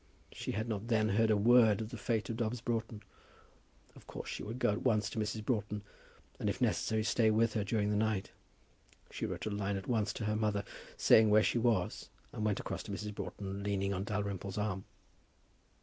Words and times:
She 0.31 0.53
had 0.53 0.67
not 0.67 0.87
then 0.87 1.09
heard 1.09 1.29
a 1.29 1.37
word 1.37 1.79
of 1.79 1.89
the 1.91 1.95
fate 1.97 2.27
of 2.31 2.37
Dobbs 2.37 2.59
Broughton. 2.59 3.03
Of 3.95 4.07
course 4.07 4.27
she 4.29 4.41
would 4.41 4.57
go 4.57 4.71
at 4.71 4.81
once 4.81 5.11
to 5.11 5.19
Mrs. 5.19 5.45
Broughton, 5.45 5.83
and 6.39 6.49
if 6.49 6.59
necessary 6.59 7.03
stay 7.03 7.29
with 7.29 7.53
her 7.53 7.63
during 7.63 7.91
the 7.91 7.95
night. 7.95 8.31
She 9.11 9.27
wrote 9.27 9.45
a 9.45 9.51
line 9.51 9.77
at 9.77 9.85
once 9.87 10.11
to 10.13 10.25
her 10.25 10.35
mother, 10.35 10.63
saying 10.97 11.29
where 11.29 11.43
she 11.43 11.59
was, 11.59 12.09
and 12.33 12.43
went 12.43 12.59
across 12.59 12.81
to 12.81 12.91
Mrs. 12.91 13.13
Broughton 13.13 13.61
leaning 13.61 13.93
on 13.93 14.03
Dalrymple's 14.03 14.57
arm. 14.57 14.85